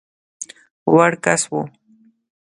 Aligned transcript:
وړ 0.93 1.11
کس 1.23 1.41
وو. 1.51 1.61